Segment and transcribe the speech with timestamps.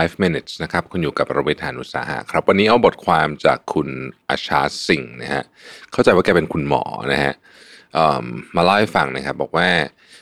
[0.00, 3.88] 5 minutes นะครับ คุณอยู่กับประวิทานุสาหะครับ วันนี้เอาบทความจากคุณ
[4.28, 5.44] อาชาสิงห์นะฮะ
[5.92, 6.82] เข้าใจว่าแกเป็นคุณหมอ
[7.12, 7.34] นะฮะ
[8.56, 9.68] มาเล่าให้ฟังนะครับ บอกว่า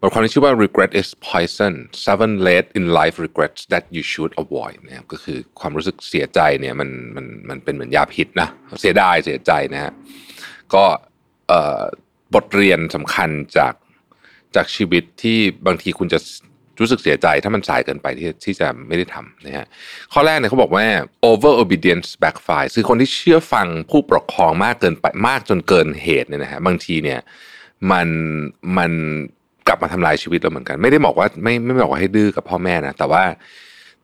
[0.00, 1.74] บทความนี้ชื่อว่า regret is poison
[2.06, 8.48] seven late in life regrets that you should avoid นะครับก็คือความรู้สึกเสียใจเนี่ยมันมันมันเป็นเหมือนยาพิษนะ
[8.80, 9.92] เสียดายเสียใจนะฮะ
[10.74, 10.84] ก็
[12.34, 13.74] บทเรียนสำคัญจาก
[14.56, 16.18] จากชีวิตที่บางทีคุณจะ
[16.80, 19.66] รู้สึกเสียใจถ้ามันสายเกินไปที่ที่จะไม่ได้ทำนะฮะ
[20.12, 20.84] ข้อแรกเนี่ยเขาบอกว่า
[21.30, 27.20] over obedience backfire คือคนที่เชื่อฟังผู้ปกครองมากเกินไปมากจนเกินเหตุเนี่ยนะฮะบางทีเนี่ย
[27.90, 28.08] มัน
[28.78, 28.92] มัน
[29.68, 33.22] กลับมาทำลายชีวิตเราเหมือนกัน ไม่ได้บอกว่าไม่ไม่บอกว่าให้ดื้อกับพ่อแม่นะแต่ว่า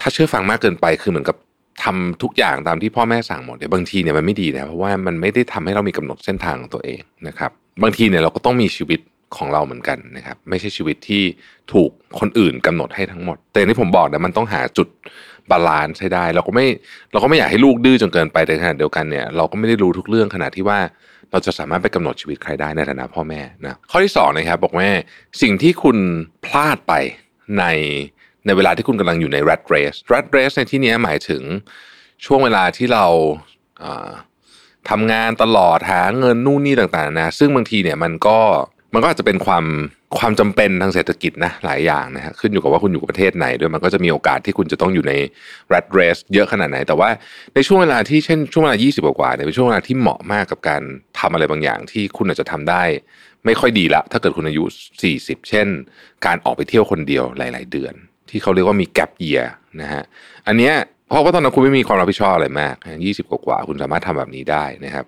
[0.00, 1.36] ถ้าเชื่อฟังมากเกินไปคือเหมือนกับ
[1.84, 7.50] ทำทุกอย่างตามที่พ่อแม่สั่งหมดเนี่ยบางทีเนี่ยมันไม่ดีนะเพราะว่ามันไม่ได้ทำให้เรามีกำหนดเส้นทางของตัวเองนะครับ
[7.82, 9.00] บางทีเนี่ยเราก็ต้องมีชีวิต
[9.36, 11.22] ของเราเหมือนกันนะครับ ไม่ใช่ชีวิตที่
[11.72, 14.88] ถูกคนอื่นกำหนดให้ทั้งหมด แต่ที่ผมบอกเนี่ยมันต้องหาจุด
[15.50, 16.66] balance ให้ได้ เราก็ไม่
[17.12, 20.78] เราก็ไม่อยากให้ลูกดื้อจนเกินไปแต่ขณะเดียวกันเนี่ยเราก็ไม่ได้รู้ทุกเรื่องขนาดที่ว่า
[21.30, 24.86] เราจะสามารถไปกำหนดชีวิตใครได้ในฐานะพ่อแม่นะข้อที่สองนะครับบอกว่า
[25.42, 25.98] สิ่งที่คุณ
[26.44, 26.92] พลาดไป
[27.58, 27.64] ใน
[28.46, 31.42] ในเวลาที่คุณกำลังอยู่ใน rat race rat race ในที่นี้หมายถึง
[32.24, 33.06] ช่วงเวลาที่เรา
[34.90, 38.38] ทำงานตลอดหาเงินนู่นนี่ต่างๆนะซึ่งบางทีเนี่ยมันก็
[38.94, 39.64] มันก็อาจจะเป็นความ
[40.18, 45.12] ความจำเป็นทางเศรษฐกิจนะหลายอย่างนะฮะขึ้นอยู่กับว่าคุณอยู่ประเทศไหนด้วยมันก็จะมีโอกาสที่คุณจะต้องอยู่ใน
[45.72, 47.10] rat race เยอะขนาดไหน แต่ว่า
[47.54, 50.82] ในช่วงเวลาที่เช่นช่วงเวลา 20 กว่าเนี่ยเป็นช่วงเวลาที่เหมาะมากกับการ
[51.18, 52.82] ทำอะไรบางอย่างที่คุณอาจจะทำได้
[53.46, 54.64] ไม่ค่อยดีละ ถ้าเกิดคุณอายุ
[55.06, 55.66] 40 เช่น
[56.26, 57.94] การออกไปเที่ยวคนเดียวหลาย ๆ เดือน
[58.30, 59.46] ที่เขาเรียกว่ามี gap year
[59.80, 60.02] นะฮะ
[60.46, 60.74] อันเนี้ย
[61.12, 62.74] เพราะว่าตอนนั้นคุณไม่มีความรับผิดชอบอะไรมาก
[63.04, 65.04] ยี่สิบกว่าคุณสามารถทำแบบนี้ได้นะครับ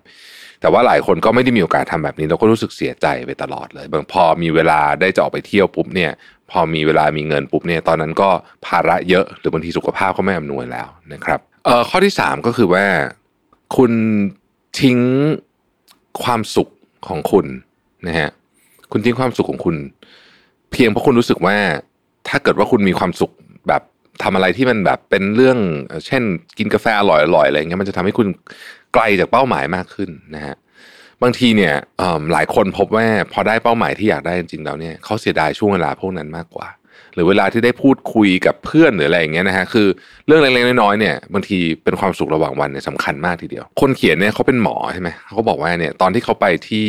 [0.61, 6.11] แต่ว่าหลายคนก็ไม่ได้มีโอกาสทำแบบนี้เราก็รู้สึกเสียใจไปตลอดเลยบางพอมีเวลาได้จะออกไปเที่ยวปุ๊บเนี่ย
[6.51, 8.29] พอมีเวลามีเงินปุ๊บเนี่ยตอนนั้นก็
[8.65, 12.85] ภาระเยอะหรือบางทีสุขภาพก็ไม่อำนวยแล้วนะครับเอ่อข้อที่สามก็คือว่า
[13.77, 13.91] คุณ
[14.79, 14.99] ทิ้ง
[16.23, 16.69] ความสุข
[17.07, 17.45] ของคุณ
[18.07, 18.29] นะฮะ
[18.91, 19.75] คุณทิ้งความสุขของคุณ
[20.71, 21.57] เพียงเพราะคุณรู้สึกว่า
[22.27, 23.31] ถ้าเกิดว่าคุณมีความสุข
[23.67, 23.81] แบบ
[24.23, 25.57] ทำอะไรที่มันแบบเป็นเรื่อง
[26.07, 26.23] เช่น
[26.57, 28.27] กินกาแฟอร่อยๆอะไรเงี้ยมันจะทำให้คุณ
[28.93, 30.55] ไกลจากเป้าหมายมากขึ้นนะฮะ
[31.23, 31.73] บางทีเนี่ย
[32.33, 36.67] หลายคนพบว่าพอได้เป้าหมายที่อยากได้จริงๆแล้วเนี่ยเขาเสียดายช่วงเวลาพวกนั้นมากกว่า
[37.13, 39.87] หรือเวลาที่ได้พูดคุยกับเพื่อนหรืออะไรอย่างเงี้ยนะฮะคือ
[40.25, 46.87] เรื่องเล็กๆน้อยๆเนี่ยบางทีเป็นความสุขระหว่างวันเนี่ยสำคัญมากทีเดียว คนเขียนเนี่ยเขาเป็นหมอใช่ไหมเขาบอกว่าเนี่ยตอนที่เขาไปที่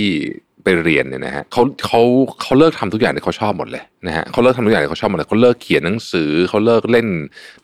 [0.67, 2.01] ไปเรียนเนี่ยนะฮะเขาเขา
[2.43, 7.09] เขาเลิกทำทุกอย่างที่เขาชอบหมดเลยนะฮะเขาเลิกทำทุกอย่างที่เขาชอบหมดเลยเขาเลิกเขียนหนังสือเขาเลิกเล่น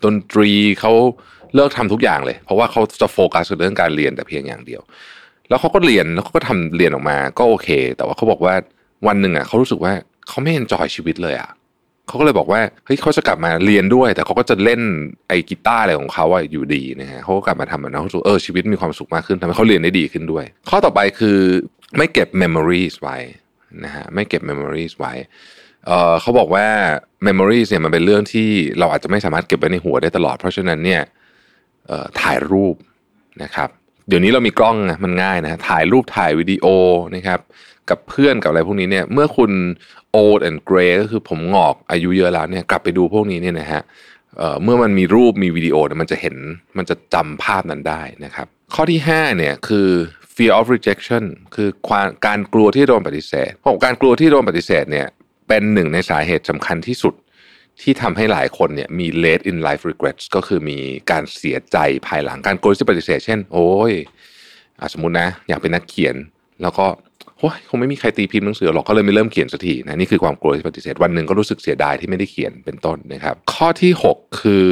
[0.04, 0.92] ดนตรีเขา
[1.54, 4.82] เลิกทำทุกอย่างเลย เพราะว่าเขาจะโฟกัสกับเรื่องการเรียนแต่เพียงอย่างเดียว
[5.48, 8.54] แล้วเขาก็เรียนแล้วเขาก็ทำเรียนออกมาก็โอเค แต่ว่าเขาบอกว่า
[9.06, 9.92] วันหนึ่งอะเขารู้สึกว่า
[10.28, 11.50] เขาไม่ enjoy ชีวิตเลยอะ
[12.08, 14.80] เขาก็เลยบอกว่าเฮ้ยเขาจะกลับมาเรียนด้วย แต่เขาก็จะเล่น
[15.28, 21.38] ไอ้กีตาร์อะไรของเขาอะอยู่ดีนะฮะเขาก็กลับมาทำมันนะเขารู้สึกเออชีวิตมีความสุขมากขึ้นทำให้เขาเรียนได้ดีขึ้นด้วย ข้อต่อไปคือ
[21.96, 23.16] ไม่เก็บ memories ไว้
[23.84, 25.12] นะฮะไม่เก็บ memories ไว้
[25.86, 26.66] เออเขาบอกว่า
[27.26, 28.48] memories เนี่ยมันเป็นเรื่องที่
[28.78, 31.02] เราอาจจะไม่สามารถเก็บไว้ในหัวได้ตลอด เพราะฉะนั้นเนี่ย
[31.86, 32.76] เออถ่ายรูป
[33.42, 33.70] นะครับ
[34.14, 36.66] ดี๋ยวนี้เรามีกล้องนะมันง่ายนะถ่ายรูปถ่ายวิดีโอ
[37.14, 37.40] นะครับ
[37.90, 39.52] กับเพื่อนกับอะไรพวกนี้เนี่ยเมื่อคุณ
[40.20, 43.82] old and gray ก็คือผมงอกอายุเยอะแล้วเนี่ยกลับไปดูพวกนี้เนี่ยนะฮะ
[44.38, 46.36] เเมื่อมันมีรูปมีวิดีโอเนี่ยมันจะเห็น
[46.78, 49.88] มันจะจำภาพนั้นได้นะครับ ข้อที่5เนี่ยคือ
[50.34, 51.24] fear of rejection
[51.54, 55.06] คือความการกลัวที่โดนปฏิเสธเพราะการกลัวที่โดนปฏิเสธเนี่ย
[55.48, 57.14] เป็นหนึ่งในสาเหตุสำคัญที่สุด
[57.80, 60.78] ที่ทำให้หลายคนเนี่ยมี late in life regrets ก็คือมี
[61.10, 63.92] การเสียใจภายหลังการกลัวที่ปฏิเสธเช่น โอ้ย
[64.80, 66.14] อสมมตินะ อยากเป็นนักเขียน
[66.62, 66.86] แล้วก็
[67.38, 74.66] โอ้ยคงไม่มีใครตีพิมพ์หนังสือหรอกก็เลยไม่เริ่มเขียนสักทีนะนี่คือความกลัวที่ปฏิเสธวันหนึ่งก็รู้สึกเสียดายที่ไม่ได้เขียนเป็นต้นนะครับ ข้อที่ 6 คือ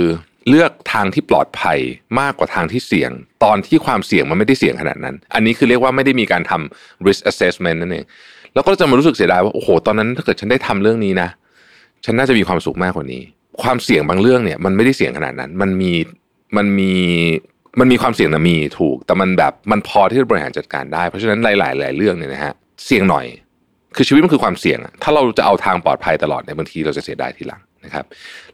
[0.48, 1.78] เลือกทางที่ปลอดภัย
[2.20, 3.10] มากกว่าทางที่เสี่ยง
[3.44, 8.04] ตอนที่ความเสี่ยงมันไม่ได้เสี่ยงขนาดนั้น อันนี้คือเรียกว่าไม่ได้มีการทำ risk assessment นั่นเอง
[8.54, 11.28] แล้วก็จะมารู้สึกเสียดายว่าโอ้โหตอนนั้นถ้าเกิดฉันได้ทำเรื่องนี้นะ
[12.04, 13.22] ฉันน่าจะมีความสุขมากกว่านี้
[13.62, 15.92] ความเสี่ยงบางเรื่องเนี่ย มันไม่ได้เสี่ยงขนาดนั้น มันมี
[16.56, 16.92] มันมี
[17.80, 22.52] มันมีความเสี่ยงนะมีถูก แต่มันแบบมันพอที่จะบริหารจัดการได้ เพราะฉะนั้นหลายๆหลายเรื่องเนี่ยนะฮะ
[22.86, 23.26] เสี่ยงหน่อย
[23.96, 28.04] คือชีวิตมันคือความเสี่ยงอะถ้าเราจะเอาทางปลอดภัยตลอดเนี่ยบางทีเราจะเสียดายทีหลังนะครับ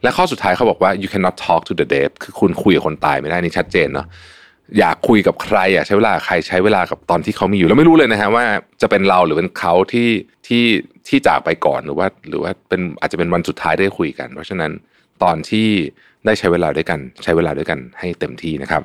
[0.03, 4.07] และข้อสุดท้ายเขาบอกว่า you cannot talk to the dead คือคุณคุยกับคนตายไม่ได้นี่ชัดเจนเนาะ
[4.79, 8.45] อยากคุยกับใครอยากใช้เวลาใครใช้เวลากับตอนที่เขามีอยู่แล้วไม่รู้เลยนะฮะว่า
[8.81, 10.09] จะเป็นเราหรือเป็นเขาที่
[10.47, 10.63] ที่
[11.07, 14.71] ที่จากไปก่อนหรือว่าหรือว่าเป็นอาจจะเป็นวันสุดท้ายได้คุยกัน เพราะฉะนั้น
[15.23, 15.67] ตอนที่
[16.25, 18.81] ได้ใช้เวลาด้วยกัน ใช้เวลาด้วยกันให้เต็มที่นะครับ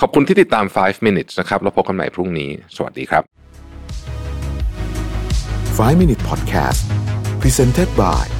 [0.00, 3.22] ขอบคุณที่ติดตาม 5 minutes นะครับแล้วพบกันใหม่พรุ่งนี้ สวัสดีครับ
[5.78, 6.80] 5 Minute Podcast
[7.42, 8.39] Presented by